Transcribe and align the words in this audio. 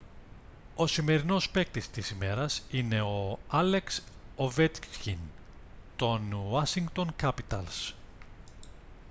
ο 0.75 0.87
σημερινός 0.87 1.49
παίκτης 1.49 1.89
της 1.89 2.09
ημέρας 2.09 2.61
είναι 2.71 3.01
ο 3.01 3.39
άλεξ 3.47 4.01
οβέτσκιν 4.35 5.17
των 5.95 6.33
ουάσιγκτον 6.33 7.13
κάπιταλς 7.15 7.93